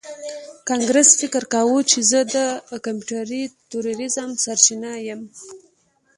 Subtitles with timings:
[0.69, 2.35] کانګرس فکر کاوه چې زه د
[2.85, 5.21] کمپیوټري تروریزم سرچینه یم